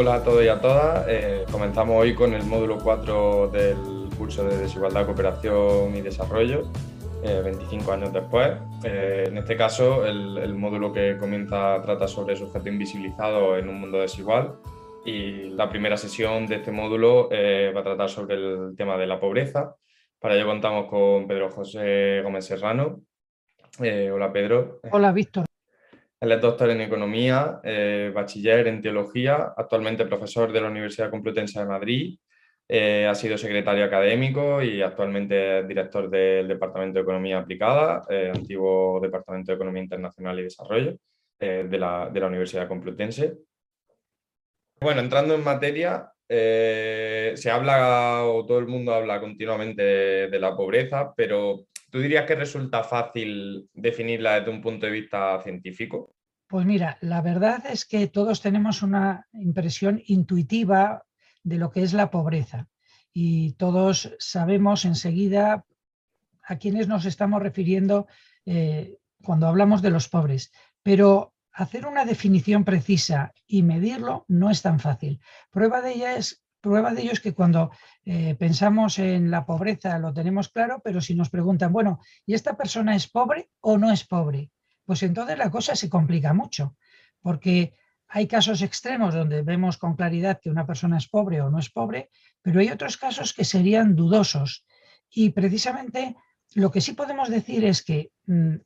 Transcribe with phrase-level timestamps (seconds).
[0.00, 1.04] Hola a todos y a todas.
[1.10, 6.62] Eh, comenzamos hoy con el módulo 4 del curso de Desigualdad, Cooperación y Desarrollo,
[7.22, 8.48] 25 eh, años después.
[8.82, 14.00] Eh, en este caso, el, módulo que comienza trata sobre sujeto invisibilizado en un mundo
[14.00, 14.54] desigual.
[15.04, 19.20] Y la primera sesión de este módulo va a tratar sobre el tema de la
[19.20, 19.76] pobreza.
[20.18, 23.02] Para ello contamos con Pedro José Gómez Serrano.
[23.78, 24.80] hola Pedro.
[24.90, 25.49] Hola Víctor.
[26.20, 31.58] Él es doctor en Economía, eh, bachiller en Teología, actualmente profesor de la Universidad Complutense
[31.58, 32.18] de Madrid,
[32.68, 38.30] eh, ha sido secretario académico y actualmente es director del Departamento de Economía Aplicada, eh,
[38.34, 40.96] antiguo Departamento de Economía Internacional y Desarrollo
[41.38, 43.38] de la, de, la, Universidad Complutense.
[44.78, 49.82] Bueno, entrando en materia, se habla o todo el mundo habla continuamente
[50.28, 55.40] de la pobreza, pero ¿Tú dirías que resulta fácil definirla desde un punto de vista
[55.42, 56.14] científico?
[56.50, 61.04] Pues mira, la verdad es que todos tenemos una impresión intuitiva
[61.44, 62.66] de lo que es la pobreza
[63.12, 65.64] y todos sabemos enseguida
[66.42, 68.08] a quiénes nos estamos refiriendo
[68.46, 70.50] eh, cuando hablamos de los pobres,
[70.82, 75.20] pero hacer una definición precisa y medirlo no es tan fácil.
[75.52, 77.70] Prueba de es Prueba de ello es que cuando
[78.04, 82.56] eh, pensamos en la pobreza lo tenemos claro, pero si nos preguntan, bueno, ¿y esta
[82.56, 84.50] persona es pobre o no es pobre?
[84.84, 86.76] Pues entonces la cosa se complica mucho,
[87.20, 87.74] porque
[88.08, 91.70] hay casos extremos donde vemos con claridad que una persona es pobre o no es
[91.70, 92.10] pobre,
[92.42, 94.64] pero hay otros casos que serían dudosos.
[95.10, 96.16] Y precisamente
[96.54, 98.56] lo que sí podemos decir es que mm,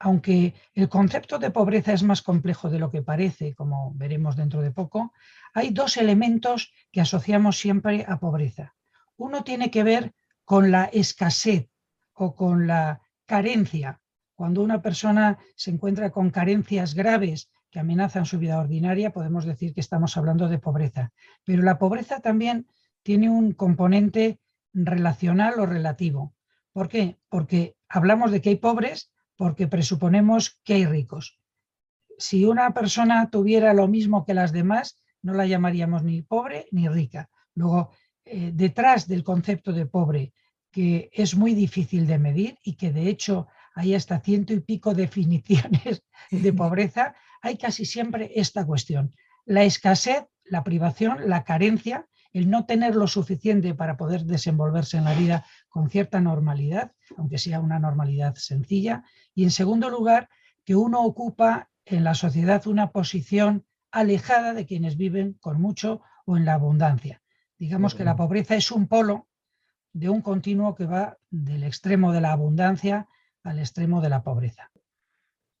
[0.00, 4.62] aunque el concepto de pobreza es más complejo de lo que parece, como veremos dentro
[4.62, 5.12] de poco,
[5.52, 8.74] hay dos elementos que asociamos siempre a pobreza.
[9.16, 11.68] Uno tiene que ver con la escasez
[12.14, 13.99] o con la carencia.
[14.40, 19.74] Cuando una persona se encuentra con carencias graves que amenazan su vida ordinaria, podemos decir
[19.74, 21.12] que estamos hablando de pobreza.
[21.44, 22.66] Pero la pobreza también
[23.02, 24.40] tiene un componente
[24.72, 26.34] relacional o relativo.
[26.72, 27.18] ¿Por qué?
[27.28, 31.38] Porque hablamos de que hay pobres, porque presuponemos que hay ricos.
[32.16, 36.88] Si una persona tuviera lo mismo que las demás, no la llamaríamos ni pobre ni
[36.88, 37.28] rica.
[37.54, 37.90] Luego,
[38.24, 40.32] eh, detrás del concepto de pobre,
[40.70, 44.94] que es muy difícil de medir y que de hecho hay hasta ciento y pico
[44.94, 49.14] definiciones de pobreza, hay casi siempre esta cuestión.
[49.44, 55.04] La escasez, la privación, la carencia, el no tener lo suficiente para poder desenvolverse en
[55.04, 59.04] la vida con cierta normalidad, aunque sea una normalidad sencilla,
[59.34, 60.28] y en segundo lugar,
[60.64, 66.36] que uno ocupa en la sociedad una posición alejada de quienes viven con mucho o
[66.36, 67.22] en la abundancia.
[67.58, 69.28] Digamos que la pobreza es un polo
[69.92, 73.08] de un continuo que va del extremo de la abundancia
[73.44, 74.70] al extremo de la pobreza.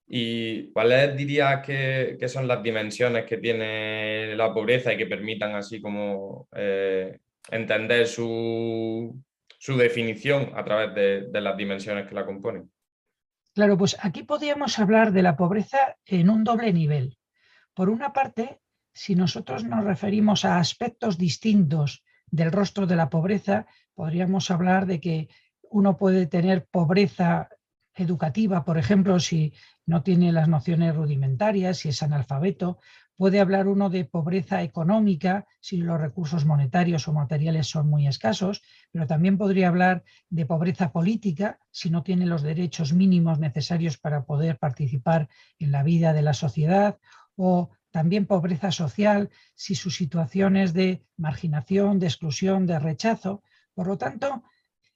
[0.06, 5.80] ¿Y cuáles dirías que, son las dimensiones que tiene la pobreza y que permitan así
[5.80, 7.20] como eh,
[7.50, 9.22] entender su,
[9.60, 10.94] su definición a través
[11.30, 12.72] de, las dimensiones que la componen.
[13.54, 17.18] Claro, pues aquí podríamos hablar de la pobreza en un doble nivel.
[17.74, 18.62] Por una parte,
[18.94, 24.98] si nosotros nos referimos a aspectos distintos del rostro de la pobreza, podríamos hablar de
[24.98, 25.28] que
[25.62, 27.50] uno puede tener pobreza
[27.94, 29.52] educativa, por ejemplo, si
[29.86, 32.78] no tiene las nociones rudimentarias, si es analfabeto,
[33.20, 38.62] Puede hablar uno de pobreza económica si los recursos monetarios o materiales son muy escasos,
[38.92, 44.24] pero también podría hablar de pobreza política si no tiene los derechos mínimos necesarios para
[44.24, 45.28] poder participar
[45.58, 46.98] en la vida de la sociedad
[47.36, 53.42] o también pobreza social si su situación es de marginación, de exclusión, de rechazo.
[53.74, 54.44] Por lo tanto,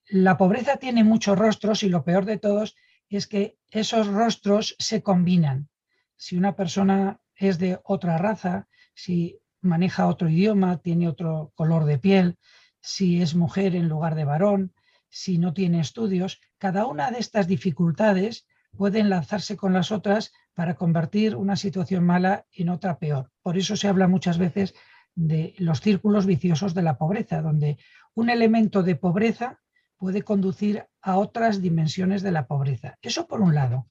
[0.09, 2.75] la pobreza tiene muchos rostros y lo peor de todos
[3.15, 5.69] es que esos rostros se combinan.
[6.17, 11.99] Si una persona es de otra raza, si maneja otro idioma, tiene otro color de
[11.99, 12.37] piel,
[12.81, 14.73] si es mujer en lugar de varón,
[15.09, 18.45] si no tiene estudios, cada una de estas dificultades
[18.77, 23.31] puede enlazarse con las otras para convertir una situación mala en otra peor.
[23.41, 24.75] Por eso se habla muchas veces
[25.15, 27.77] de los círculos viciosos de la pobreza, donde
[28.13, 29.61] un elemento de pobreza
[29.97, 32.97] puede conducir a otras dimensiones de la pobreza.
[33.01, 33.87] Eso por un lado.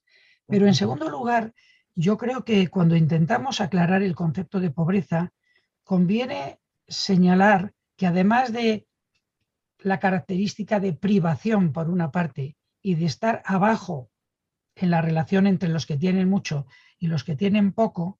[0.47, 1.53] Pero en segundo lugar,
[1.95, 5.33] yo creo que cuando intentamos aclarar el concepto de pobreza,
[5.83, 8.85] conviene señalar que además de
[9.79, 14.09] la característica de privación por una parte y de estar abajo
[14.75, 16.67] en la relación entre los que tienen mucho
[16.99, 18.19] y los que tienen poco,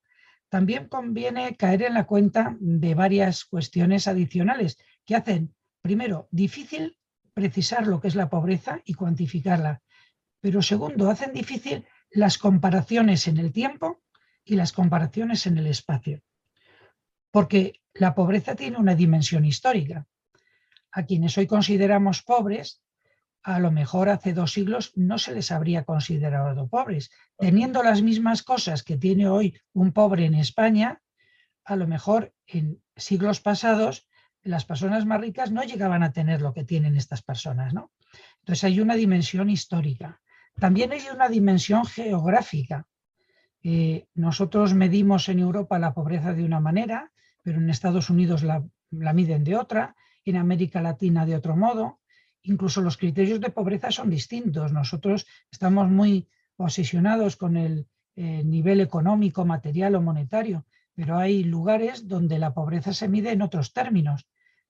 [0.49, 6.97] también conviene caer en la cuenta de varias cuestiones adicionales que hacen, primero, difícil
[7.35, 9.83] precisar lo que es la pobreza y cuantificarla,
[10.41, 14.01] pero segundo, hacen difícil las comparaciones en el tiempo
[14.43, 16.23] y las comparaciones en el espacio.
[17.35, 20.07] porque la pobreza tiene una dimensión histórica.
[20.93, 22.81] A quienes hoy consideramos pobres,
[23.43, 27.11] a lo mejor hace dos siglos no se les habría considerado pobres.
[27.37, 31.01] Teniendo las mismas cosas que tiene hoy un pobre en España,
[31.65, 34.07] a lo mejor en siglos pasados
[34.45, 37.73] las personas más ricas no llegaban a tener lo que tienen estas personas.
[37.73, 37.91] ¿no?
[38.39, 40.21] Entonces hay una dimensión histórica.
[40.59, 42.87] También hay una dimensión geográfica.
[43.63, 47.11] Eh, nosotros medimos en Europa la pobreza de una manera,
[47.41, 51.99] pero en Estados Unidos la, miden de otra, en América Latina de otro modo.
[52.43, 54.71] Incluso los criterios de pobreza son distintos.
[54.71, 62.07] Nosotros estamos muy obsesionados con el eh, nivel económico, material o monetario, pero hay lugares
[62.07, 64.27] donde la pobreza se mide en otros términos.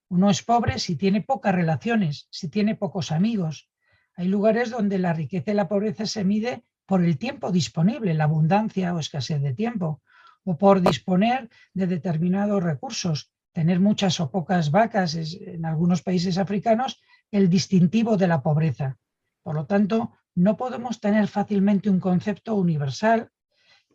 [0.09, 3.69] Uno es pobre si tiene pocas relaciones, si tiene pocos amigos.
[4.15, 8.25] Hay lugares donde la riqueza y la pobreza se mide por el tiempo disponible, la
[8.25, 10.01] abundancia o escasez de tiempo,
[10.43, 13.31] o por disponer de determinados recursos.
[13.51, 18.97] Tener muchas o pocas vacas es, en algunos países africanos el distintivo de la pobreza.
[19.41, 23.31] Por lo tanto, no podemos tener fácilmente un concepto universal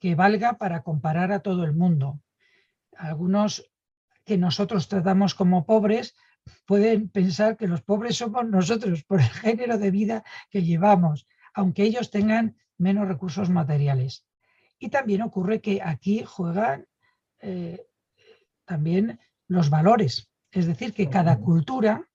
[0.00, 2.20] que valga para comparar a todo el mundo.
[2.96, 3.70] Algunos
[4.30, 6.14] que nosotros tratamos como pobres
[6.64, 11.82] pueden pensar que los pobres somos nosotros por el género de vida que llevamos, aunque
[11.82, 14.24] ellos tengan menos recursos materiales.
[14.78, 16.86] Y también ocurre que aquí juegan
[17.40, 17.84] eh,
[18.64, 19.18] también
[19.48, 22.08] los valores, es decir, que cada cultura,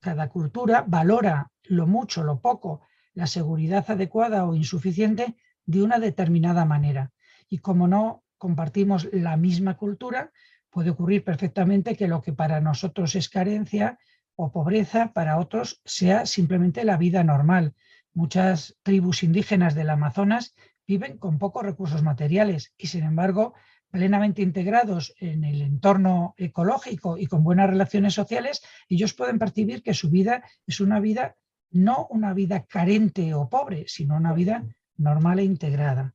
[0.00, 2.80] cada cultura valora lo mucho, lo poco,
[3.14, 5.36] la seguridad adecuada o insuficiente
[5.66, 7.12] de una determinada manera.
[7.48, 10.32] Y como no compartimos la misma cultura,
[10.70, 13.98] puede ocurrir perfectamente que lo que para nosotros es carencia
[14.36, 17.74] o pobreza, para otros sea simplemente la vida normal.
[18.14, 20.54] Muchas tribus indígenas del Amazonas
[20.86, 23.54] viven con pocos recursos materiales y sin embargo
[23.90, 29.94] plenamente integrados en el entorno ecológico y con buenas relaciones sociales, ellos pueden percibir que
[29.94, 31.36] su vida es una vida,
[31.70, 34.64] no una vida carente o pobre, sino una vida
[34.96, 36.14] normal e integrada.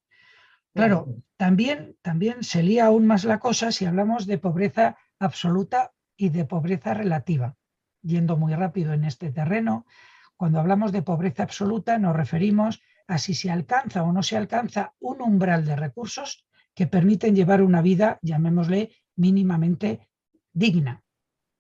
[0.76, 1.08] Claro,
[1.38, 6.44] también, también se lía aún más la cosa si hablamos de pobreza absoluta y de
[6.44, 7.56] pobreza relativa.
[8.02, 9.86] Yendo muy rápido en este terreno,
[10.36, 14.94] cuando hablamos de pobreza absoluta nos referimos a si se alcanza o no se alcanza
[15.00, 20.10] un umbral de recursos que permiten llevar una vida, llamémosle, mínimamente
[20.52, 21.04] digna.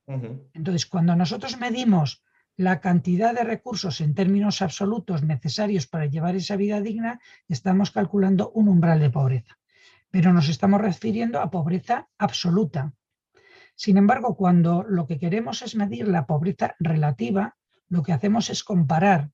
[0.07, 2.21] Entonces, cuando nosotros medimos
[2.57, 7.19] la cantidad de recursos en términos absolutos necesarios para llevar esa vida digna,
[7.49, 9.57] estamos calculando un umbral de pobreza.
[10.09, 12.93] Pero nos estamos refiriendo a pobreza absoluta.
[13.75, 17.57] Sin embargo, cuando lo que queremos es medir la pobreza relativa,
[17.89, 19.31] lo que hacemos es comparar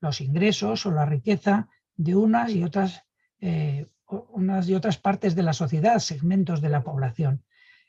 [0.00, 3.02] los ingresos o la riqueza de unas y otras,
[3.40, 7.44] eh, unas y otras partes de la sociedad, segmentos de la población.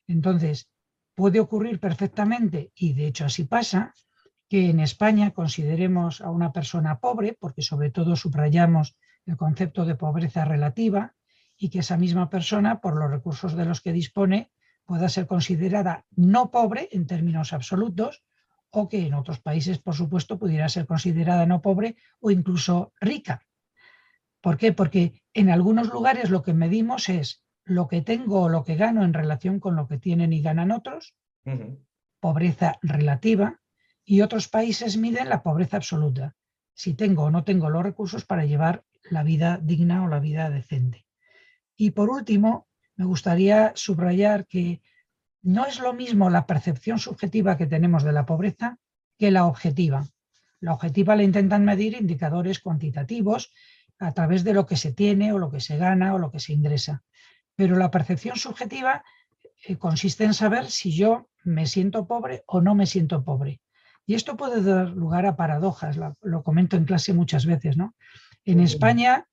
[0.07, 0.69] Entonces,
[1.15, 3.93] puede ocurrir perfectamente, y de hecho así pasa,
[4.49, 8.95] que en España consideremos a una persona pobre, porque sobre todo subrayamos
[9.25, 11.15] el concepto de pobreza relativa,
[11.57, 14.51] y que esa misma persona, por los recursos de los que dispone,
[14.85, 18.23] pueda ser considerada no pobre en términos absolutos,
[18.69, 23.45] o que en otros países, por supuesto, pudiera ser considerada no pobre o incluso rica.
[24.41, 24.71] ¿Por qué?
[24.71, 29.04] Porque en algunos lugares lo que medimos es lo que tengo o lo que gano
[29.04, 31.16] en relación con lo que tienen y ganan otros,
[32.19, 33.59] pobreza relativa,
[34.09, 36.33] y otros países miden la pobreza absoluta,
[36.73, 40.49] si tengo o no tengo los recursos para llevar la vida digna o la vida
[40.49, 41.06] decente.
[41.76, 44.81] Y por último, me gustaría subrayar que
[45.42, 48.80] no es lo mismo la percepción subjetiva que tenemos de la pobreza
[49.18, 50.07] que la objetiva.
[50.61, 53.52] La objetiva la intentan medir indicadores cuantitativos
[53.99, 56.40] a través de lo que se tiene o lo que se gana o lo que
[56.40, 57.04] se ingresa.
[57.57, 59.04] Pero la percepción subjetiva
[59.66, 63.59] eh, consiste en saber si yo me siento pobre o no me siento pobre.
[64.07, 67.76] Y esto puede dar lugar a paradojas, lo, comento en clase muchas veces.
[67.76, 67.94] ¿no?
[68.45, 69.28] En España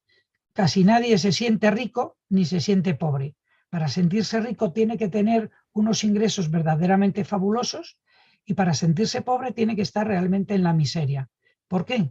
[0.53, 3.37] casi nadie se siente rico ni se siente pobre.
[3.71, 7.99] Para sentirse rico tiene que tener unos ingresos verdaderamente fabulosos
[8.45, 11.29] y para sentirse pobre tiene que estar realmente en la miseria.
[11.69, 12.11] ¿Por qué?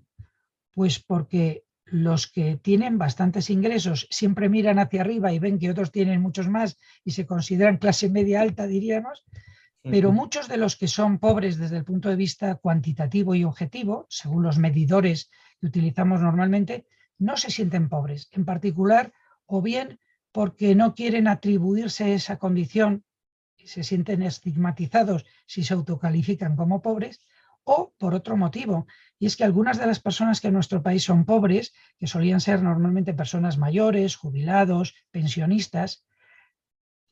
[0.74, 5.91] Pues porque los que tienen bastantes ingresos siempre miran hacia arriba y ven que otros
[5.91, 9.25] tienen muchos más y se consideran clase media alta, diríamos,
[9.83, 14.07] pero muchos de los que son pobres desde el punto de vista cuantitativo y objetivo,
[14.09, 16.87] según los medidores que utilizamos normalmente,
[17.17, 19.11] no se sienten pobres, en particular
[19.45, 19.99] o bien
[20.31, 23.03] porque no quieren atribuirse esa condición
[23.57, 27.19] y se sienten estigmatizados si se autocalifican como pobres,
[27.65, 28.87] o por otro motivo,
[29.19, 32.41] y es que algunas de las personas que en nuestro país son pobres, que solían
[32.41, 36.05] ser normalmente personas mayores, jubilados, pensionistas,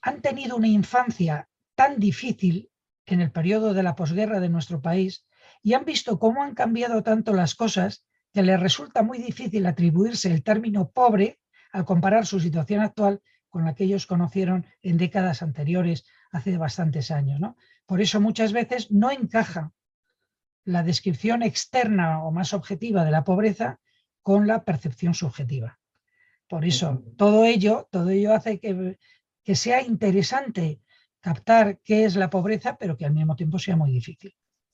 [0.01, 1.47] han tenido una infancia
[1.81, 2.69] tan difícil
[3.07, 5.25] en el periodo de la posguerra de nuestro país
[5.63, 10.31] y han visto cómo han cambiado tanto las cosas que les resulta muy difícil atribuirse
[10.31, 11.39] el término pobre
[11.71, 17.09] al comparar su situación actual con la que ellos conocieron en décadas anteriores, hace bastantes
[17.09, 17.39] años.
[17.39, 17.57] ¿no?
[17.87, 19.71] Por eso muchas veces no encaja
[20.63, 23.79] la descripción externa o más objetiva de la pobreza
[24.21, 25.79] con la percepción subjetiva.
[26.47, 28.99] Por eso, todo ello, todo ello hace que,
[29.43, 30.80] que sea interesante
[31.21, 34.33] captar qué es la pobreza, pero que al mismo tiempo sea muy difícil.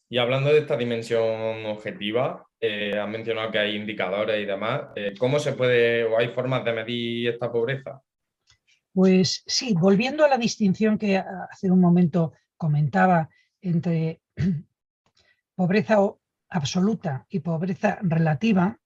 [0.09, 4.83] Y hablando de esta dimensión objetiva, eh, has mencionado que hay indicadores y demás.
[4.95, 8.01] Eh, ¿Cómo se puede o hay formas de medir esta pobreza?
[8.93, 13.29] Pues sí, volviendo a la distinción que hace un momento comentaba
[13.61, 14.21] entre
[15.55, 15.97] pobreza
[16.49, 18.79] absoluta y pobreza relativa,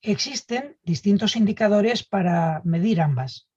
[0.00, 3.48] existen distintos indicadores para medir ambas.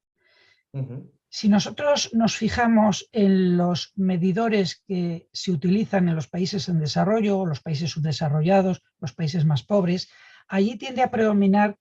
[1.38, 7.46] Si nosotros nos fijamos en los medidores que se utilizan en los países en desarrollo,
[7.46, 10.08] los países subdesarrollados, los países más pobres,
[10.48, 11.78] allí tiende a predominar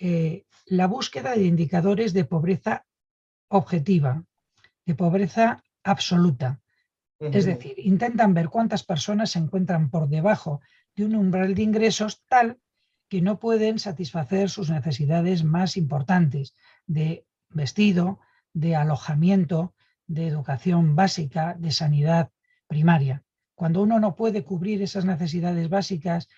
[0.00, 2.84] eh, la búsqueda de indicadores de pobreza
[3.46, 4.24] objetiva,
[4.84, 6.60] de pobreza absoluta.
[7.20, 10.62] Es decir, intentan ver cuántas personas se encuentran por debajo
[10.96, 12.58] de un umbral de ingresos tal
[13.08, 16.56] que no pueden satisfacer sus necesidades más importantes
[16.88, 18.18] de vestido,
[18.56, 19.74] de alojamiento,
[20.06, 22.30] de educación básica, de sanidad
[22.66, 23.22] primaria.
[23.54, 26.28] Cuando uno no puede cubrir esas necesidades básicas,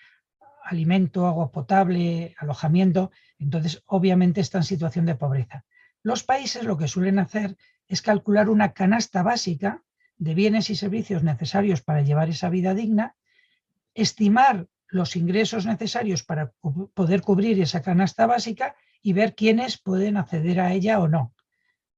[0.65, 5.63] alimento, agua potable, alojamiento, entonces obviamente está en situación de pobreza.
[6.03, 7.55] Los países lo que suelen hacer
[7.87, 9.81] es calcular una canasta básica
[10.17, 13.15] de bienes y servicios necesarios para llevar esa vida digna,
[13.93, 16.51] estimar los ingresos necesarios para
[16.93, 21.33] poder cubrir esa canasta básica y ver quiénes pueden acceder a ella o no.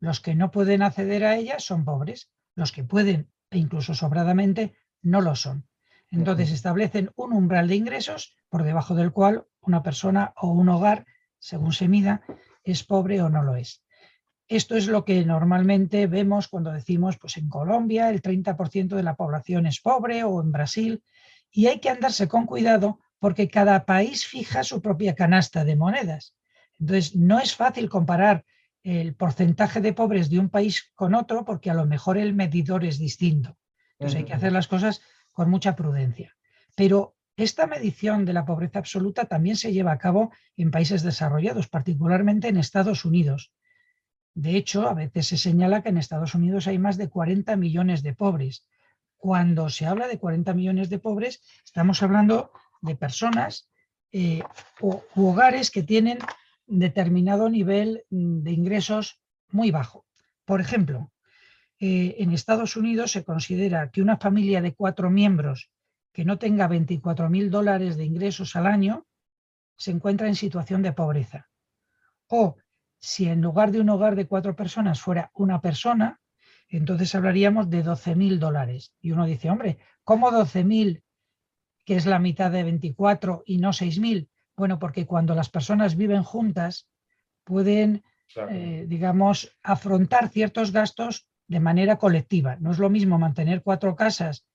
[0.02, 4.74] Los que no pueden acceder a ella son pobres, los que pueden, e incluso sobradamente,
[5.04, 5.68] no lo son.
[6.10, 11.06] Entonces establecen un umbral de ingresos por debajo del cual una persona o un hogar,
[11.38, 12.24] según se mida,
[12.64, 13.84] es pobre o no lo es.
[14.48, 19.16] Esto es lo que normalmente vemos cuando decimos, pues en Colombia el 30% de la
[19.16, 21.04] población es pobre o en Brasil,
[21.52, 26.34] y hay que andarse con cuidado porque cada país fija su propia canasta de monedas.
[26.80, 28.44] Entonces, no es fácil comparar
[28.84, 32.84] el porcentaje de pobres de un país con otro porque a lo mejor el medidor
[32.84, 33.58] es distinto.
[33.94, 36.36] Entonces hay que hacer las cosas con mucha prudencia.
[36.76, 41.68] Pero esta medición de la pobreza absoluta también se lleva a cabo en países desarrollados,
[41.68, 43.54] particularmente en Estados Unidos.
[44.34, 48.02] De hecho, a veces se señala que en Estados Unidos hay más de 40 millones
[48.02, 48.66] de pobres.
[49.18, 53.70] Cuando se habla de 40 millones de pobres, estamos hablando de personas
[54.12, 54.42] eh,
[54.80, 56.20] o hogares que tienen
[56.80, 60.06] determinado nivel mm, de ingresos muy bajo.
[60.46, 61.12] Por ejemplo,
[61.80, 65.70] eh, en Estados Unidos se considera que una familia de cuatro miembros
[66.14, 69.06] que no tenga 24 mil dólares de ingresos al año
[69.78, 71.50] se encuentra en situación de pobreza.
[72.28, 72.58] O
[73.00, 76.20] si en lugar de un hogar de cuatro personas fuera una persona,
[76.70, 78.94] entonces hablaríamos de 12 mil dólares.
[79.02, 81.04] Y uno dice, hombre, ¿cómo 12 mil,
[81.84, 84.30] que es la mitad de 24 y no 6 mil?
[84.62, 86.88] Bueno, porque cuando las personas viven juntas
[87.44, 88.04] pueden,
[88.52, 92.58] eh, digamos, afrontar ciertos gastos de manera colectiva.
[92.60, 94.46] No es lo mismo mantener cuatro casas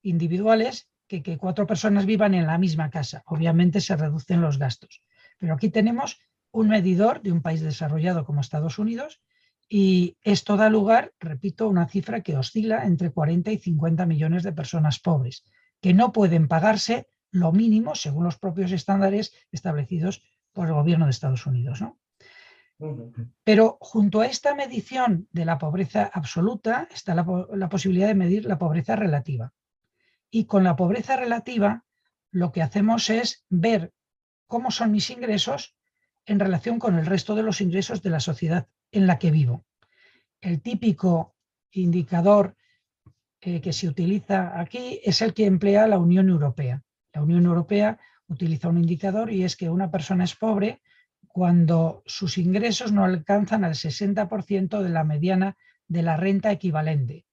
[0.00, 3.22] individuales que que cuatro personas vivan en la misma casa.
[3.26, 5.02] Obviamente se reducen los gastos.
[5.36, 6.18] Pero aquí tenemos
[6.52, 9.20] un medidor de un país desarrollado como Estados Unidos
[9.68, 14.42] y esto da lugar, repito, a una cifra que oscila entre 40 y 50 millones
[14.42, 15.44] de personas pobres
[15.82, 20.22] que no pueden pagarse lo mínimo según los propios estándares establecidos
[20.52, 21.82] por el gobierno de Estados Unidos.
[23.44, 28.46] Pero junto a esta medición de la pobreza absoluta está la, la, posibilidad de medir
[28.46, 29.52] la pobreza relativa.
[30.30, 31.84] Y con la pobreza relativa
[32.30, 33.92] lo que hacemos es ver
[34.46, 35.76] cómo son mis ingresos
[36.24, 39.64] en relación con el resto de los ingresos de la sociedad en la que vivo.
[40.40, 41.36] El típico
[41.72, 42.56] indicador
[43.40, 46.82] eh, que se utiliza aquí es el que emplea la Unión Europea.
[47.12, 47.98] La Unión Europea
[48.28, 50.80] utiliza un indicador y es que una persona es pobre
[51.26, 55.56] cuando sus ingresos no alcanzan al 60% de la mediana
[55.88, 57.26] de la renta equivalente.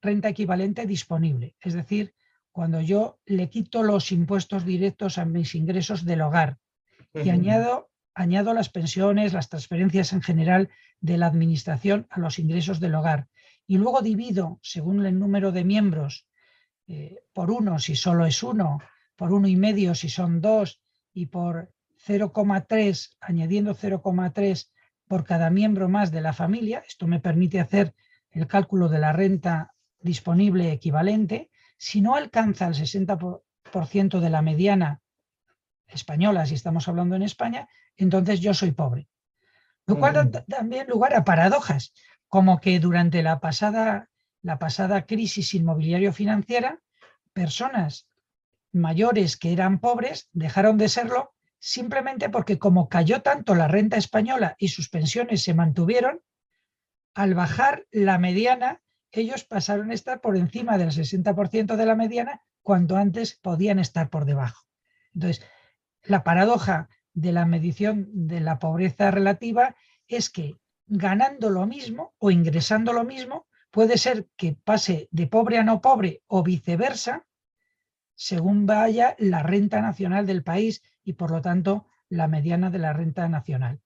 [0.00, 2.14] Renta equivalente disponible, es decir,
[2.52, 6.58] cuando yo le quito los impuestos directos a mis ingresos del hogar
[7.12, 10.70] y añado, añado las pensiones, las transferencias en general
[11.00, 13.28] de la administración a los ingresos del hogar
[13.66, 16.28] y luego divido según el número de miembros
[16.86, 18.80] eh, por uno si solo es uno,
[19.16, 20.80] por uno y medio si son dos
[21.12, 21.72] y por
[22.06, 24.70] 0,3, añadiendo 0,3
[25.06, 27.94] por cada miembro más de la familia, esto me permite hacer
[28.30, 35.00] el cálculo de la renta disponible equivalente, si no alcanza el 60% de la mediana
[35.88, 39.08] española, si estamos hablando en España, entonces yo soy pobre.
[39.86, 41.92] Lo cual da también lugar a paradojas,
[42.28, 44.08] como que durante la pasada,
[44.44, 46.78] la pasada crisis inmobiliario-financiera,
[47.32, 48.06] personas
[48.72, 54.54] mayores que eran pobres dejaron de serlo simplemente porque como cayó tanto la renta española
[54.58, 56.20] y sus pensiones se mantuvieron,
[57.14, 58.82] al bajar la mediana,
[59.12, 64.10] ellos pasaron a estar por encima del 60% de la mediana cuando antes podían estar
[64.10, 64.66] por debajo.
[65.14, 65.42] Entonces,
[66.02, 69.74] la paradoja de la medición de la pobreza relativa
[70.06, 75.58] es que ganando lo mismo o ingresando lo mismo, puede ser que pase de pobre
[75.58, 77.26] a no pobre o viceversa,
[78.14, 82.92] según vaya la renta nacional del país y por lo tanto la mediana de la
[82.92, 83.80] renta nacional.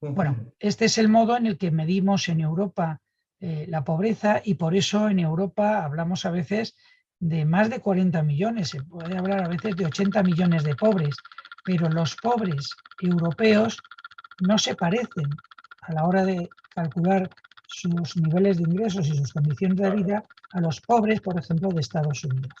[0.00, 3.02] Bueno, este es el modo en el que medimos en Europa
[3.38, 6.74] eh, la pobreza y por eso en Europa hablamos a veces
[7.18, 11.16] de más de 40 millones, se puede hablar a veces de 80 millones de pobres,
[11.66, 13.78] pero los pobres europeos
[14.40, 15.28] no se parecen
[15.82, 17.28] a la hora de calcular
[17.66, 21.80] sus niveles de ingresos y sus condiciones de vida a los pobres, por ejemplo, de
[21.80, 22.52] Estados Unidos.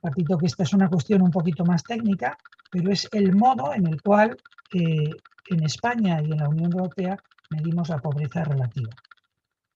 [0.00, 2.36] Partito que esta es una cuestión un poquito más técnica,
[2.70, 4.36] pero es el modo en el cual
[4.72, 5.10] eh,
[5.50, 7.18] en España y en la Unión Europea
[7.50, 8.90] medimos la pobreza relativa.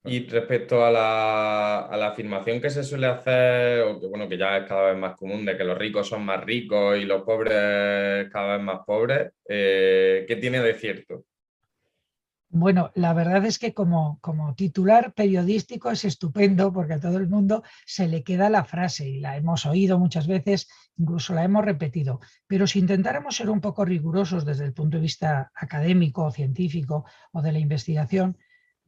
[0.06, 4.68] Y respecto a la, afirmación que se suele hacer, o que bueno, que ya es
[4.68, 8.56] cada vez más común, de que los ricos son más ricos y los pobres cada
[8.56, 11.24] vez más pobres, eh, ¿qué tiene de cierto?
[12.56, 17.28] Bueno, la verdad es que como, como, titular periodístico es estupendo porque a todo el
[17.28, 21.64] mundo se le queda la frase y la hemos oído muchas veces, incluso la hemos
[21.64, 22.20] repetido.
[22.46, 27.42] Pero si intentáramos ser un poco rigurosos desde el punto de vista académico, científico o
[27.42, 28.38] de la investigación,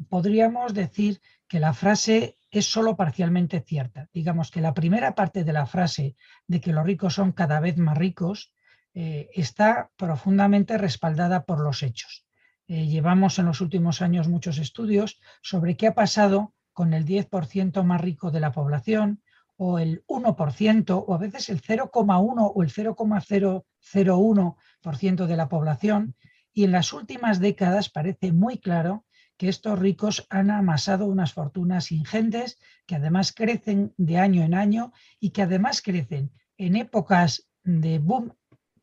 [0.08, 4.08] podríamos decir que la frase es solo parcialmente cierta.
[4.12, 6.14] Digamos que la primera parte de la frase
[6.46, 8.54] de que los ricos son cada vez más ricos
[8.94, 12.25] eh, está profundamente respaldada por los hechos.
[12.68, 17.84] Eh, llevamos en los últimos años muchos estudios sobre qué ha pasado con el 10%
[17.84, 19.22] más rico de la población
[19.56, 26.14] o el 1% o a veces el 0,1 o el 0,001% de la población.
[26.52, 31.92] Y en las últimas décadas parece muy claro que estos ricos han amasado unas fortunas
[31.92, 37.98] ingentes que además crecen de año en año y que además crecen en épocas de
[37.98, 38.34] boom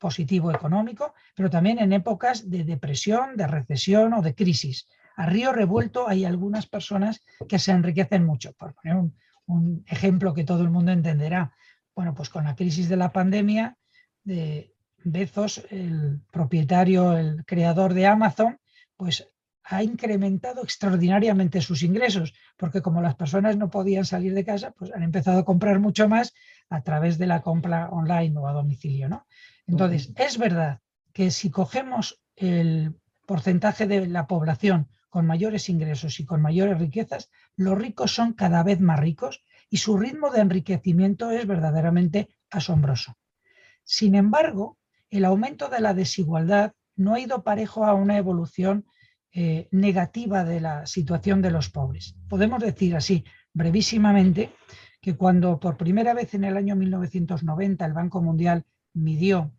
[0.04, 4.86] positivo económico, pero también en épocas de depresión, de recesión o de crisis.
[5.16, 8.52] A río revuelto hay algunas personas que se enriquecen mucho.
[8.52, 8.98] Por poner
[9.46, 11.54] un, ejemplo que todo el mundo entenderá.
[11.96, 13.78] Bueno, pues con la crisis de la pandemia,
[14.26, 14.74] de
[15.06, 18.60] Bezos, el propietario, el creador de Amazon,
[18.98, 19.26] pues
[19.64, 24.92] ha incrementado extraordinariamente sus ingresos, porque como las personas no podían salir de casa, pues
[24.94, 26.34] han empezado a comprar mucho más
[26.70, 29.26] a través de la compra online o a domicilio, ¿no?
[29.68, 30.80] Entonces, es verdad
[31.14, 32.96] que si cogemos el
[33.26, 38.64] porcentaje de la población con mayores ingresos y con mayores riquezas, los ricos son cada
[38.64, 43.16] vez más ricos y su ritmo de enriquecimiento es verdaderamente asombroso.
[43.84, 44.78] Sin embargo,
[45.10, 48.86] el aumento de la desigualdad no ha ido parejo a una evolución
[49.32, 52.16] eh, negativa de la situación de los pobres.
[52.30, 53.24] Podemos decir así,
[53.54, 54.52] brevísimamente,
[55.02, 59.52] que cuando por primera vez en el año 1990 el Banco Mundial midió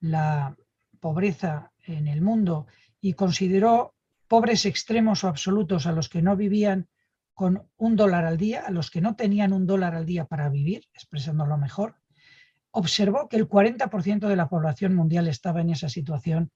[0.00, 0.56] la
[1.00, 2.66] pobreza en el mundo
[3.00, 3.94] y consideró
[4.26, 6.88] pobres extremos o absolutos a los que no vivían
[7.34, 10.48] con un dólar al día, a los que no tenían un dólar al día para
[10.48, 11.96] vivir, expresándolo mejor,
[12.72, 16.50] observó que el 40% de la población mundial estaba en esa situación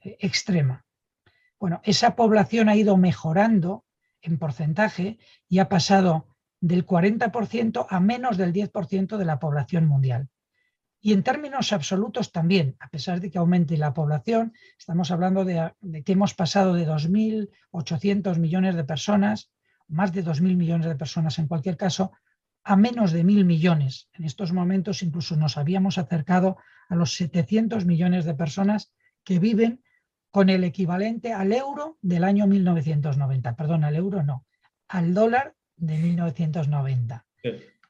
[0.00, 0.84] eh, extrema.
[1.58, 3.84] Bueno, esa población ha ido mejorando
[4.20, 10.28] en porcentaje y ha pasado del 40% a menos del 10% de la población mundial.
[11.06, 15.70] Y en términos absolutos también, a pesar de que aumente la población, estamos hablando de,
[16.02, 19.52] que hemos pasado de 2.800 millones de personas,
[19.86, 22.12] más de 2.000 millones de personas en cualquier caso,
[22.62, 24.08] a menos de 1.000 millones.
[24.14, 26.56] En estos momentos incluso nos habíamos acercado
[26.88, 29.82] a los 700 millones de personas que viven
[30.30, 33.54] con el equivalente al euro del año 1990.
[33.56, 34.46] Perdón, al euro no,
[34.88, 37.26] al dólar de 1990.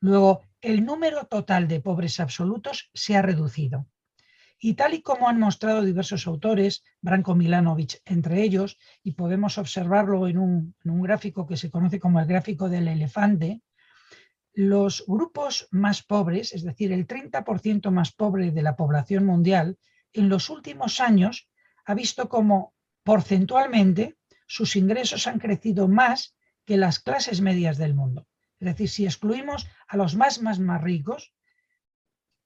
[0.00, 3.86] Luego, el número total de pobres absolutos se ha reducido.
[4.58, 10.26] Y tal y como han mostrado diversos autores, Branko Milanovic entre ellos, y podemos observarlo
[10.26, 13.60] en un, gráfico que se conoce como el gráfico del elefante,
[14.54, 19.76] los grupos más pobres, es decir, el 30% más pobre de la población mundial,
[20.14, 21.50] en los últimos años
[21.84, 22.72] ha visto como
[23.02, 28.26] porcentualmente sus ingresos han crecido más que las clases medias del mundo.
[28.60, 31.34] Es decir, si excluimos a los más, más, más ricos,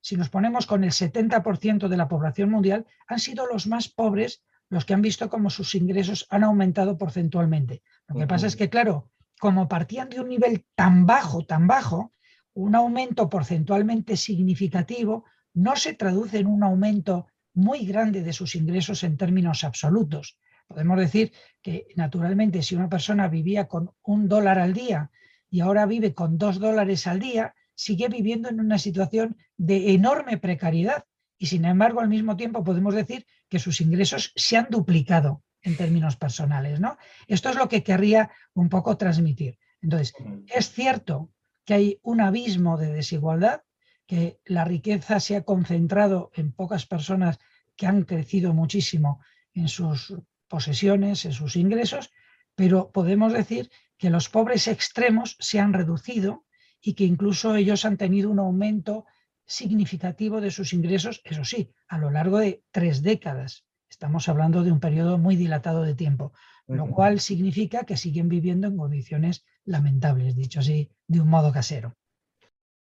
[0.01, 4.43] si nos ponemos con el 70% de la población mundial, han sido los más pobres
[4.69, 7.81] los que han visto cómo sus ingresos han aumentado porcentualmente.
[8.07, 12.13] Lo que pasa es que, claro, como partían de un nivel tan bajo, tan bajo,
[12.53, 19.03] un aumento porcentualmente significativo no se traduce en un aumento muy grande de sus ingresos
[19.03, 20.37] en términos absolutos.
[20.67, 25.09] Podemos decir que, naturalmente, si una persona vivía con un dólar al día
[25.49, 30.37] y ahora vive con dos dólares al día, sigue viviendo en una situación de enorme
[30.37, 31.05] precariedad
[31.37, 35.77] y sin embargo al mismo tiempo podemos decir que sus ingresos se han duplicado en
[35.77, 36.79] términos personales.
[36.79, 36.97] ¿no?
[37.27, 39.57] Esto es lo que querría un poco transmitir.
[39.81, 40.13] Entonces,
[40.53, 41.31] es cierto
[41.65, 43.61] que hay un abismo de desigualdad,
[44.05, 47.39] que la riqueza se ha concentrado en pocas personas
[47.75, 49.21] que han crecido muchísimo
[49.53, 50.15] en sus
[50.47, 52.11] posesiones, en sus ingresos,
[52.55, 56.45] pero podemos decir que los pobres extremos se han reducido
[56.81, 59.05] y que incluso ellos han tenido un aumento
[59.45, 63.65] significativo de sus ingresos, eso sí, a lo largo de tres décadas.
[63.89, 66.31] Estamos hablando de un periodo muy dilatado de tiempo,
[66.67, 71.97] lo cual significa que siguen viviendo en condiciones lamentables, dicho así, de un modo casero.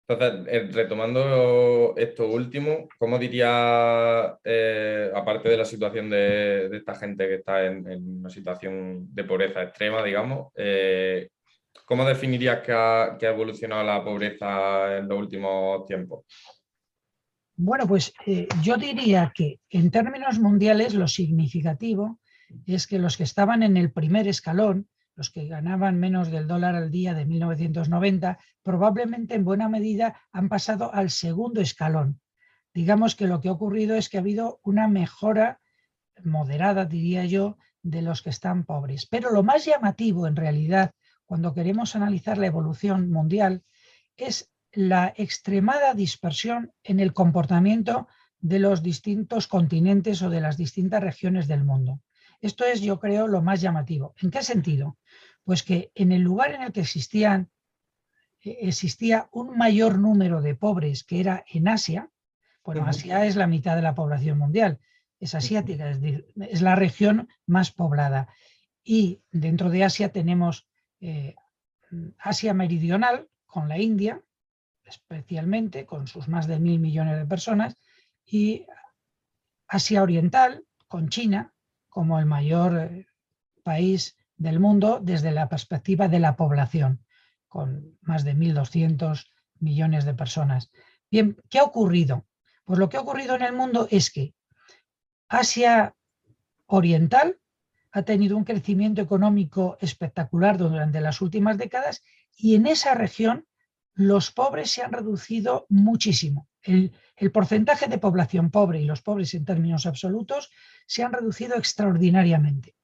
[0.07, 7.27] Entonces, eh, retomando esto último, ¿cómo diría, eh, aparte de la situación de, esta gente
[7.27, 11.31] que está en, una situación de pobreza extrema, digamos, eh,
[11.87, 16.27] ¿cómo definirías que ha, evolucionado la pobreza en los últimos tiempos?
[17.57, 18.12] Bueno, pues
[18.62, 22.19] yo diría que en términos mundiales lo significativo
[22.67, 26.74] es que los que estaban en el primer escalón, los que ganaban menos del dólar
[26.74, 32.20] al día de 1990, probablemente en buena medida han pasado al segundo escalón.
[32.72, 35.61] Digamos que lo que ha ocurrido es que ha habido una mejora
[36.24, 39.07] moderada, diría yo, de los que están pobres.
[39.07, 40.90] Pero lo más llamativo en realidad,
[41.27, 43.62] cuando queremos analizar la evolución mundial,
[44.16, 48.09] es la extremada dispersión en el comportamiento
[48.40, 52.00] de los distintos continentes o de las distintas regiones del mundo.
[52.40, 54.14] Esto es, yo creo, lo más llamativo.
[54.20, 54.98] ¿En qué sentido?
[55.44, 57.50] Pues que en el lugar en el que existían,
[58.42, 62.11] eh, existía un mayor número de pobres, que era en Asia,
[62.64, 64.80] bueno, Asia es la mitad de la población mundial,
[65.20, 66.00] es asiática, es,
[66.48, 68.28] es la región más poblada.
[68.83, 70.66] Y dentro de Asia tenemos
[71.00, 71.35] eh,
[72.18, 74.20] Asia Meridional, con la India,
[74.85, 77.76] especialmente con sus más de mil millones de personas,
[78.24, 78.66] y
[79.68, 81.54] Asia Oriental, con China,
[81.88, 83.07] como el mayor eh,
[83.62, 87.05] país del mundo desde la perspectiva de la población,
[87.49, 89.27] con más de 1.200
[89.61, 90.70] millones de personas.
[91.11, 92.27] Bien, ¿qué ha ocurrido?
[92.64, 94.35] Pues lo que ha ocurrido en el mundo es que
[95.29, 95.94] Asia
[96.66, 97.38] Oriental
[97.92, 102.03] ha tenido un crecimiento económico espectacular durante las últimas décadas
[102.37, 103.47] y en esa región
[103.94, 106.49] los pobres se han reducido muchísimo.
[106.62, 106.92] El,
[107.33, 110.51] porcentaje de población pobre y los pobres en términos absolutos
[110.87, 112.75] se han reducido extraordinariamente.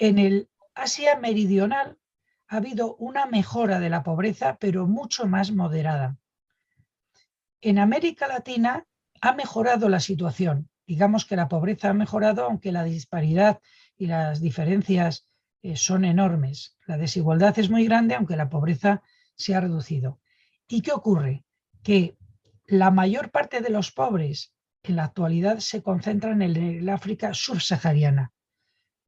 [0.00, 1.98] En el Asia Meridional
[2.48, 6.16] ha habido una mejora de la pobreza, pero mucho más moderada.
[7.60, 8.86] En América Latina
[9.20, 10.70] ha mejorado la situación.
[10.86, 13.60] Digamos que la pobreza ha mejorado, aunque la disparidad
[13.98, 15.28] y las diferencias
[15.60, 16.78] eh, son enormes.
[16.86, 19.02] La desigualdad es muy grande, aunque la pobreza
[19.34, 20.18] se ha reducido.
[20.66, 21.44] ¿Y qué ocurre?
[21.82, 22.16] Que
[22.64, 28.32] la mayor parte de los pobres en la actualidad se concentran en el África subsahariana.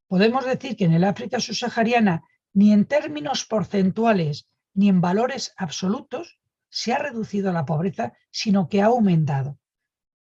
[0.07, 6.39] Podemos decir que en el África subsahariana, ni en términos porcentuales ni en valores absolutos,
[6.69, 9.59] se ha reducido la pobreza, sino que ha aumentado.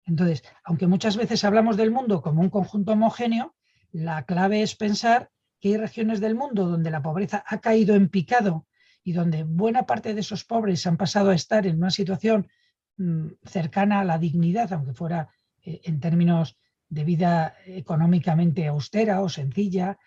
[0.05, 3.55] Entonces, aunque muchas veces hablamos del mundo como un conjunto homogéneo,
[3.93, 5.31] la clave es pensar
[5.61, 8.67] que hay regiones del mundo donde la pobreza ha caído en picado
[9.05, 12.49] y donde buena parte de esos pobres han pasado a estar en una situación
[12.97, 15.29] mm, cercana a la dignidad, aunque fuera
[15.63, 16.57] eh, en términos
[16.93, 19.99] de vida económicamente austera o sencilla,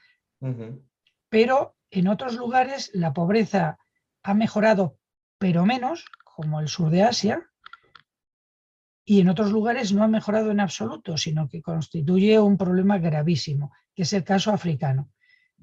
[1.30, 3.80] pero en otros lugares la pobreza
[4.22, 4.98] ha mejorado,
[5.40, 7.50] pero menos, como el sur de Asia,
[9.04, 13.72] y en otros lugares no ha mejorado en absoluto, sino que constituye un problema gravísimo,
[13.96, 15.10] que es el caso africano.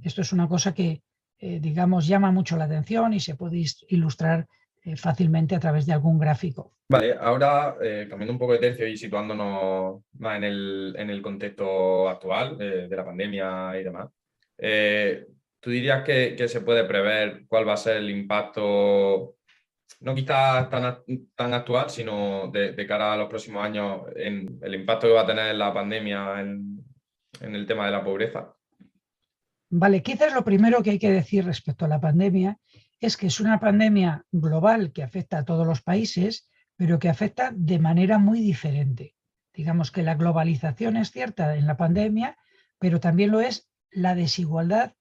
[0.02, 1.02] Esto es una cosa que
[1.44, 4.46] eh, digamos, llama mucho la atención y se puede ilustrar
[4.84, 6.74] eh, fácilmente a través de algún gráfico.
[6.88, 11.22] Vale, ahora eh, cambiando un poco de tercio y situándonos más en el, en el
[11.22, 14.08] contexto actual de la pandemia y demás,
[15.60, 19.36] ¿tú dirías que, se puede prever cuál va a ser el impacto,
[20.00, 25.06] no quizás tan, tan actual, sino de, cara a los próximos años, en el impacto
[25.06, 26.84] que va a tener la pandemia en,
[27.40, 28.54] en el tema de la pobreza?
[29.74, 32.58] Vale, quizás lo primero que hay que decir respecto a la pandemia
[33.00, 37.52] es que es una pandemia global que afecta a todos los países, pero que afecta
[37.56, 39.16] de manera muy diferente.
[39.54, 42.36] Digamos que la globalización es cierta en la pandemia,
[42.78, 44.92] pero también lo es la desigualdad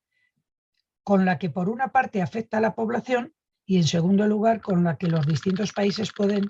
[1.02, 3.34] con la que por una parte afecta a la población
[3.66, 6.46] y en segundo lugar con la que los distintos países pueden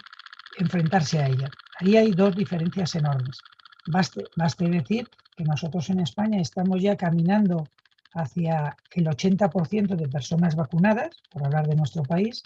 [0.58, 1.50] enfrentarse a ella.
[1.80, 3.40] Ahí hay dos diferencias enormes.
[3.88, 7.64] Baste, baste decir que nosotros en España estamos ya caminando
[8.14, 12.42] hacia el 80% de personas vacunadas, por hablar de nuestro país,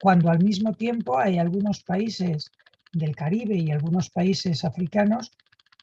[0.00, 2.50] cuando al mismo tiempo hay algunos países
[2.92, 5.32] del Caribe y algunos países africanos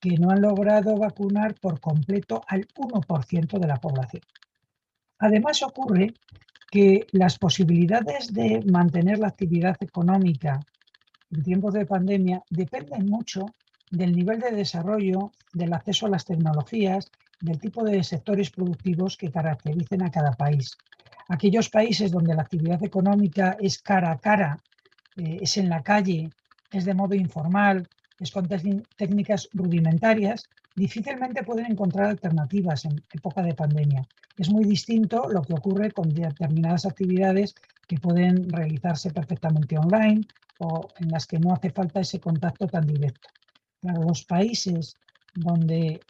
[0.02, 4.24] que no han logrado vacunar por completo al 1% de la población.
[5.20, 6.14] Además ocurre
[6.70, 10.60] que las posibilidades de mantener la actividad económica
[11.32, 13.46] en tiempos de pandemia dependen mucho
[13.90, 17.12] del nivel de desarrollo, del acceso a las tecnologías
[17.42, 20.78] del tipo de sectores productivos que caractericen a cada país.
[21.28, 24.60] Aquellos países donde la actividad económica es cara a cara,
[25.18, 26.30] eh, es en la calle,
[26.72, 27.88] es de modo informal,
[28.20, 30.44] es con técnicas rudimentarias,
[30.76, 34.08] difícilmente pueden encontrar alternativas en época de pandemia.
[34.38, 37.56] Es muy distinto lo que ocurre con determinadas actividades
[37.88, 40.26] que pueden realizarse perfectamente online
[40.60, 43.30] o en las que no hace falta ese contacto tan directo.
[43.82, 44.96] Los países
[45.34, 46.02] donde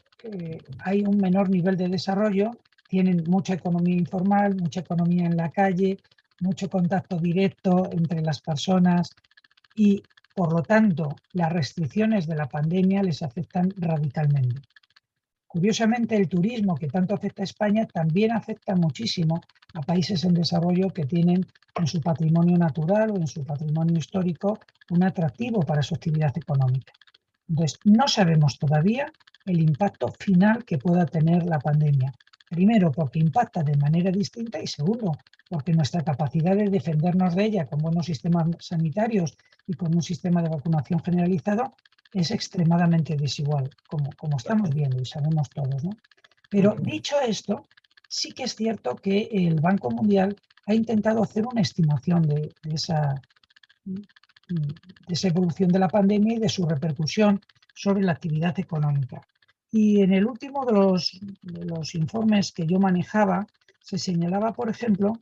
[0.84, 2.50] hay un menor nivel de desarrollo,
[2.88, 5.98] tienen mucha economía informal, mucha economía en la calle,
[6.40, 9.10] mucho contacto directo entre las personas
[9.74, 10.02] y,
[10.34, 14.60] por lo tanto, las restricciones de la pandemia les afectan radicalmente.
[15.46, 19.40] Curiosamente, el turismo que tanto afecta a España también afecta muchísimo
[19.74, 24.58] a países en desarrollo que tienen en su patrimonio natural o en su patrimonio histórico
[24.90, 26.92] un atractivo para su actividad económica.
[27.48, 29.10] Entonces, no sabemos todavía
[29.46, 32.12] el impacto final que pueda tener la pandemia.
[32.48, 35.12] Primero, porque impacta de manera distinta y segundo,
[35.48, 40.42] porque nuestra capacidad de defendernos de ella con buenos sistemas sanitarios y con un sistema
[40.42, 41.74] de vacunación generalizado
[42.12, 45.84] es extremadamente desigual, como, como estamos viendo y sabemos todos.
[45.84, 45.90] ¿no?
[46.50, 47.66] Pero dicho esto,
[48.08, 53.14] sí que es cierto que el Banco Mundial ha intentado hacer una estimación de, esa,
[53.84, 54.64] de
[55.08, 57.40] esa evolución de la pandemia y de su repercusión
[57.74, 59.20] sobre la actividad económica.
[59.76, 63.46] Y en el último de los, informes que yo manejaba,
[63.82, 65.18] se señalaba, por ejemplo,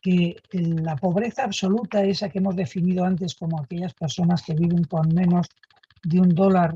[0.00, 5.12] que la pobreza absoluta, esa que hemos definido antes como aquellas personas que viven con
[5.12, 5.48] menos
[6.04, 6.72] de un dólar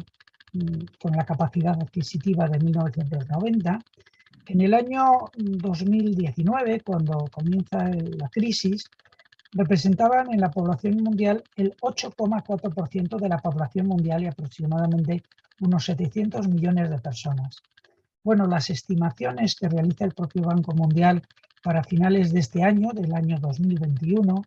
[0.55, 3.79] mm, con la capacidad adquisitiva de 1990,
[4.49, 8.90] en el año 2019, cuando comienza la crisis,
[9.53, 15.23] representaban en la población mundial el 8,4% de la población mundial y aproximadamente
[15.61, 17.63] unos 700 millones de personas.
[18.23, 21.23] Bueno, las estimaciones que realiza el propio Banco Mundial
[21.63, 24.43] para finales de este año, del año 2021,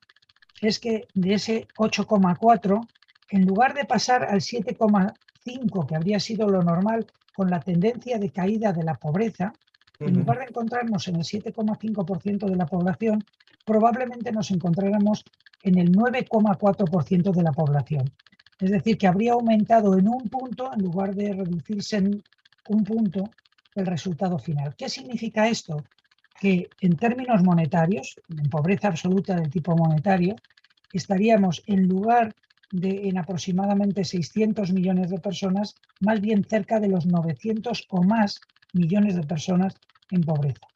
[0.61, 2.87] es que de ese 8,4,
[3.31, 8.29] en lugar de pasar al 7,5, que habría sido lo normal con la tendencia de
[8.29, 9.53] caída de la pobreza,
[9.99, 13.23] en lugar de encontrarnos en el 7,5% de la población,
[13.65, 15.23] probablemente nos encontráramos
[15.63, 18.11] en el 9,4% de la población.
[18.59, 22.23] Es decir, que habría aumentado en un punto en lugar de reducirse en
[22.69, 23.29] un punto
[23.75, 24.75] el resultado final.
[24.77, 25.83] ¿Qué significa esto?
[26.39, 30.35] Que en términos monetarios, en pobreza absoluta de tipo monetario,
[30.91, 32.35] estaríamos en lugar
[32.71, 38.41] de en aproximadamente 600 millones de personas, más bien cerca de los 900 o más
[38.73, 39.75] millones de personas
[40.09, 40.67] en pobreza.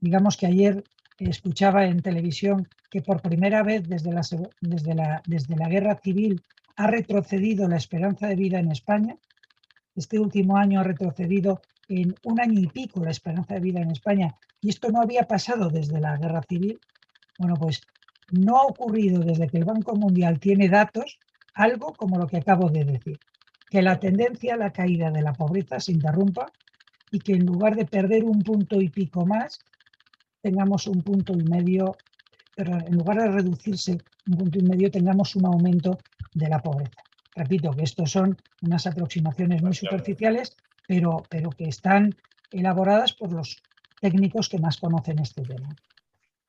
[0.00, 0.84] Digamos que ayer
[1.18, 4.22] escuchaba en televisión que por primera vez desde la,
[4.60, 6.42] desde la, desde la guerra civil
[6.76, 9.16] ha retrocedido la esperanza de vida en España.
[9.94, 13.90] Este último año ha retrocedido en un año y pico la esperanza de vida en
[13.90, 16.78] España y esto no había pasado desde la guerra civil.
[17.38, 17.80] Bueno, pues
[18.30, 21.18] no ha ocurrido desde que el Banco Mundial tiene datos
[21.54, 23.18] algo como lo que acabo de decir,
[23.70, 26.46] que la tendencia a la caída de la pobreza se interrumpa
[27.10, 29.58] y que en lugar de perder un punto y pico más,
[30.46, 31.96] tengamos un punto y medio,
[32.54, 35.98] pero en lugar de reducirse un punto y medio, tengamos un aumento
[36.34, 37.02] de la pobreza.
[37.34, 40.56] Repito que estos son unas aproximaciones muy superficiales,
[40.86, 42.14] pero, pero que están
[42.52, 43.60] elaboradas por los
[44.00, 45.74] técnicos que más conocen este tema.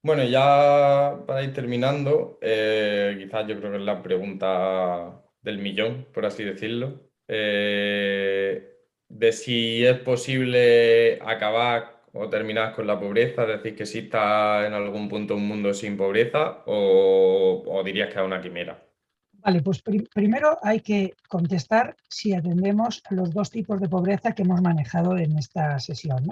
[0.03, 6.05] Bueno, ya para ir terminando, eh, quizás yo creo que es la pregunta del millón,
[6.13, 8.75] por así decirlo, eh,
[9.09, 14.73] de si es posible acabar o terminar con la pobreza, es decir, que exista en
[14.73, 18.83] algún punto un mundo sin pobreza, o, dirías que es una quimera.
[19.33, 19.81] Vale, pues
[20.13, 25.37] primero hay que contestar si atendemos los dos tipos de pobreza que hemos manejado en
[25.37, 26.25] esta sesión.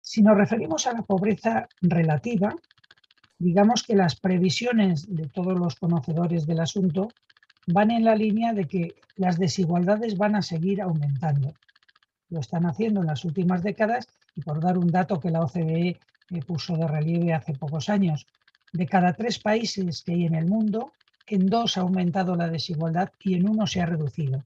[0.00, 2.54] Si nos referimos a la pobreza relativa,
[3.38, 7.08] digamos que las previsiones de todos los conocedores del asunto
[7.66, 11.54] van en la línea de que las desigualdades van a seguir aumentando.
[12.34, 16.00] Lo están haciendo en las últimas décadas y por dar un dato que la OCDE
[16.30, 18.26] eh, puso de relieve hace pocos años,
[18.72, 20.92] de cada tres países que hay en el mundo,
[21.28, 24.42] en dos ha aumentado la desigualdad y en uno se ha reducido.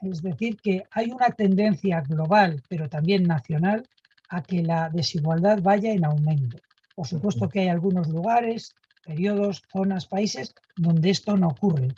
[0.00, 3.82] Es decir, que hay una tendencia global, pero también nacional,
[4.28, 6.58] a que la desigualdad vaya en aumento.
[6.94, 11.88] Por supuesto que hay algunos lugares, periodos, zonas, países donde esto no ocurre.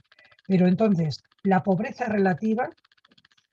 [0.46, 2.70] Pero entonces, la pobreza relativa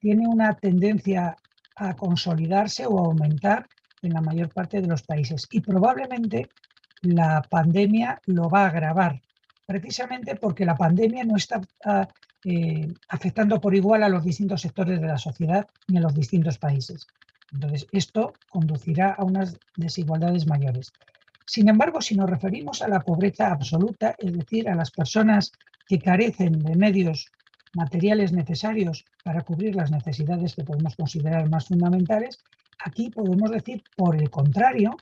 [0.05, 1.35] tiene una tendencia
[1.77, 3.67] a consolidarse o a aumentar
[4.03, 5.47] en la mayor parte de los países.
[5.49, 6.47] Y probablemente
[7.01, 9.19] la pandemia lo va a agravar,
[9.65, 12.07] precisamente porque la pandemia no está ah,
[12.43, 16.59] eh, afectando por igual a los distintos sectores de la sociedad ni a los distintos
[16.59, 17.07] países.
[17.51, 20.93] Entonces, esto conducirá a unas desigualdades mayores.
[21.47, 25.51] Sin embargo, si nos referimos a la pobreza absoluta, es decir, a las personas
[25.87, 27.31] que carecen de medios
[27.75, 32.39] materiales necesarios para cubrir las necesidades que podemos considerar más fundamentales,
[32.83, 34.95] aquí podemos decir, por el contrario,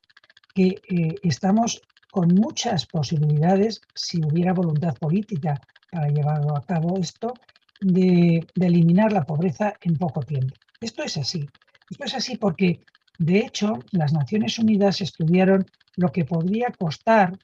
[0.54, 1.82] que eh, estamos
[2.12, 5.60] con muchas posibilidades, si hubiera voluntad política
[5.92, 7.34] para llevar a cabo esto,
[7.82, 10.56] de, de eliminar la pobreza en poco tiempo.
[10.80, 11.48] Esto es así.
[11.90, 12.82] Esto es así porque,
[13.18, 17.38] de hecho, las Naciones Unidas estudiaron lo que podría costar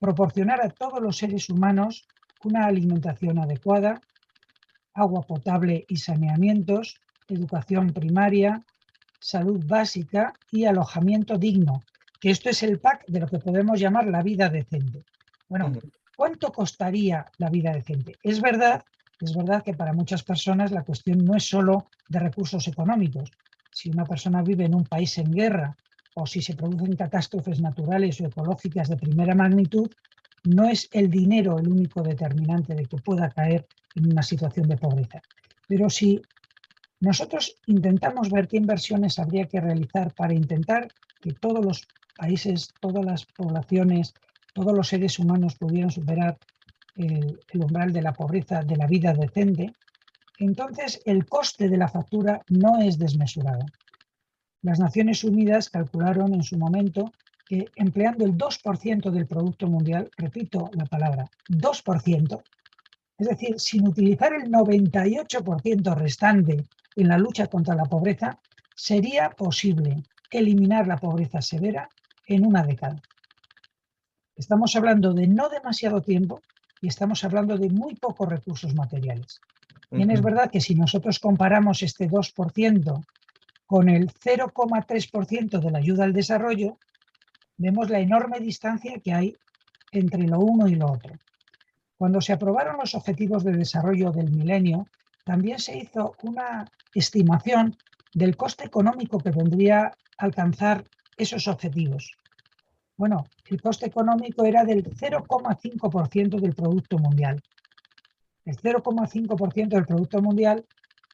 [0.00, 2.06] proporcionar a todos los seres humanos
[2.44, 4.00] una alimentación adecuada,
[4.96, 6.96] agua potable y saneamientos,
[7.28, 8.64] educación primaria,
[9.20, 11.84] salud básica y alojamiento digno,
[12.20, 15.04] que esto es el pack de lo que podemos llamar la vida decente.
[15.48, 15.72] Bueno,
[16.16, 18.16] ¿cuánto costaría la vida decente?
[18.22, 18.82] Es verdad,
[19.20, 23.30] es verdad que para muchas personas la cuestión no es solo de recursos económicos.
[23.70, 25.76] Si una persona vive en un país en guerra
[26.14, 29.90] o si se producen catástrofes naturales o ecológicas de primera magnitud,
[30.44, 34.76] no es el dinero el único determinante de que pueda caer en una situación de
[34.76, 35.20] pobreza.
[35.66, 36.22] Pero si
[37.00, 40.88] nosotros intentamos ver qué inversiones habría que realizar para intentar
[41.20, 44.14] que todos los países, todas las poblaciones,
[44.54, 46.38] todos los seres humanos pudieran superar
[46.94, 49.72] el, umbral de la pobreza, de la vida decente,
[50.38, 53.66] entonces el coste de la factura no es desmesurado.
[54.62, 57.12] Las Naciones Unidas calcularon en su momento
[57.46, 62.42] que empleando el 2% del Producto Mundial, repito la palabra, 2%,
[63.18, 68.38] es decir, sin utilizar el 98% restante en la lucha contra la pobreza,
[68.74, 71.88] sería posible eliminar la pobreza severa
[72.26, 73.00] en una década.
[74.34, 76.40] Estamos hablando de no demasiado tiempo
[76.82, 79.40] y estamos hablando de muy pocos recursos materiales.
[79.90, 83.04] Bien, es verdad que si nosotros comparamos este 2%
[83.66, 86.78] con el 0,3% de la ayuda al desarrollo,
[87.56, 89.36] vemos la enorme distancia que hay
[89.92, 91.14] entre lo uno y lo otro.
[91.98, 94.86] Cuando se aprobaron los objetivos de desarrollo del milenio,
[95.24, 97.76] también se hizo una estimación
[98.12, 100.84] del coste económico que tendría alcanzar
[101.16, 102.16] esos objetivos.
[102.96, 107.42] Bueno, el coste económico era del 0,5% del Producto Mundial.
[108.44, 110.64] El 0,5% del Producto Mundial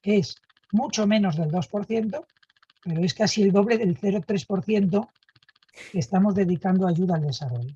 [0.02, 0.36] es
[0.72, 2.24] mucho menos del 2%,
[2.84, 5.08] pero es casi el doble del 0,3%
[5.90, 7.74] que estamos dedicando ayuda al desarrollo.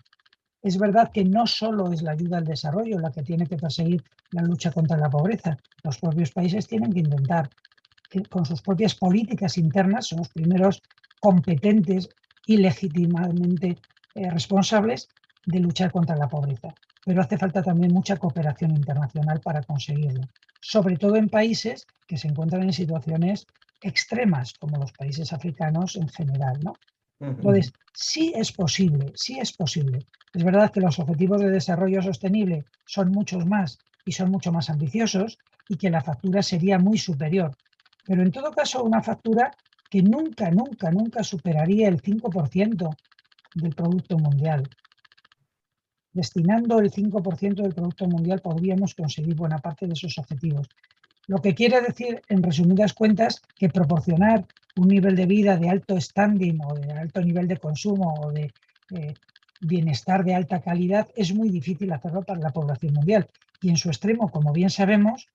[0.62, 4.02] Es verdad que no solo es la ayuda al desarrollo la que tiene que perseguir
[4.32, 5.58] la lucha contra la pobreza.
[5.82, 7.50] Los propios países tienen que intentar,
[8.10, 10.82] que con sus propias políticas internas, son los primeros
[11.20, 12.08] competentes
[12.46, 13.76] y legítimamente
[14.14, 15.08] eh, responsables
[15.44, 16.74] de luchar contra la pobreza.
[17.04, 20.22] Pero hace falta también mucha cooperación internacional para conseguirlo,
[20.60, 23.46] sobre todo en países que se encuentran en situaciones
[23.80, 26.58] extremas, como los países africanos en general.
[26.62, 26.74] ¿no?
[27.20, 30.00] Entonces, sí es posible, sí es posible.
[30.34, 34.70] Es verdad que los objetivos de desarrollo sostenible son muchos más y son mucho más
[34.70, 35.38] ambiciosos
[35.68, 37.56] y que la factura sería muy superior.
[38.04, 39.50] Pero en todo caso, una factura
[39.90, 42.96] que nunca, nunca, nunca superaría el 5%
[43.54, 44.68] del Producto Mundial.
[46.12, 50.68] Destinando el 5% del Producto Mundial podríamos conseguir buena parte de esos objetivos.
[51.26, 54.46] Lo que quiere decir, en resumidas cuentas, que proporcionar
[54.76, 58.52] un nivel de vida de alto standing o de alto nivel de consumo o de
[58.94, 59.14] eh,
[59.60, 63.28] bienestar de alta calidad es muy difícil hacerlo para la población mundial.
[63.60, 65.28] Y en su extremo, como bien sabemos,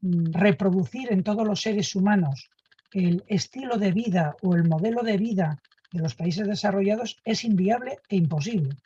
[0.00, 2.50] mm, reproducir en todos los seres humanos
[2.92, 5.60] el estilo de vida o el modelo de vida
[5.92, 8.76] de los países desarrollados es inviable e imposible,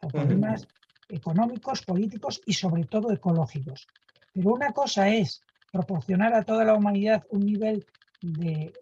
[0.00, 0.66] por problemas
[1.08, 3.86] económicos, políticos y sobre todo ecológicos.
[4.32, 5.42] Pero una cosa es
[5.72, 7.84] proporcionar a toda la humanidad un nivel
[8.20, 8.72] de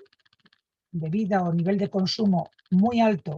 [0.95, 3.37] de vida o nivel de consumo muy alto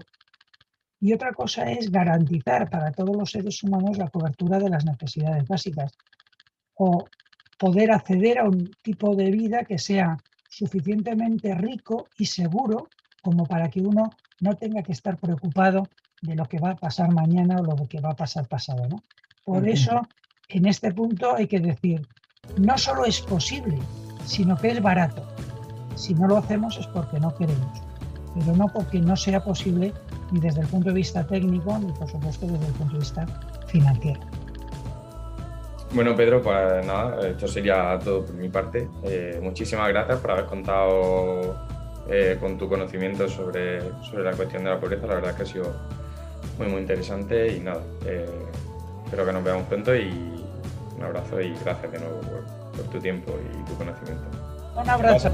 [1.00, 5.46] y otra cosa es garantizar para todos los seres humanos la cobertura de las necesidades
[5.46, 5.92] básicas
[6.74, 7.04] o
[7.58, 10.16] poder acceder a un tipo de vida que sea
[10.48, 12.88] suficientemente rico y seguro
[13.22, 15.88] como para que uno no tenga que estar preocupado
[16.22, 18.86] de lo que va a pasar mañana o lo que va a pasar pasado.
[18.88, 19.02] ¿no?
[19.44, 20.02] Por eso,
[20.48, 22.06] en este punto hay que decir,
[22.58, 23.78] no solo es posible,
[24.24, 25.26] sino que es barato.
[25.94, 27.82] Si no lo hacemos es porque no queremos,
[28.34, 29.92] pero no porque no sea posible
[30.30, 33.26] ni desde el punto de vista técnico, ni por supuesto desde el punto de vista
[33.66, 34.20] financiero.
[35.92, 38.88] Bueno, Pedro, pues nada, esto sería todo por mi parte.
[39.04, 41.56] Eh, muchísimas gracias por haber contado
[42.08, 45.06] eh, con tu conocimiento sobre, sobre la cuestión de la pobreza.
[45.06, 45.72] La verdad es que ha sido
[46.58, 48.26] muy, muy interesante y nada, eh,
[49.04, 50.44] espero que nos veamos pronto y
[50.96, 52.44] un abrazo y gracias de nuevo por,
[52.76, 54.24] por tu tiempo y tu conocimiento.
[54.76, 55.30] Un abrazo.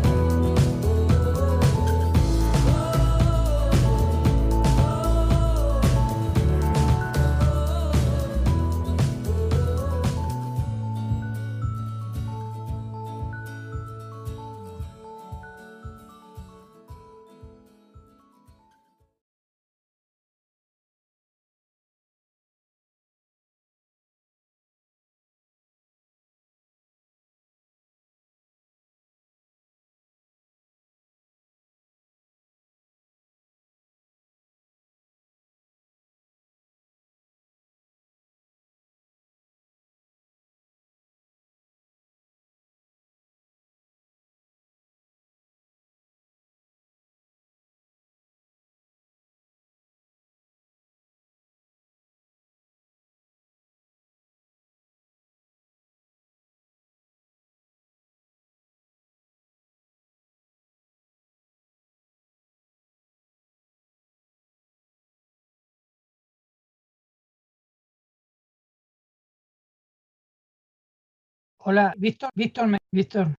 [71.65, 73.29] Hola, Víctor, Víctor, Víctor.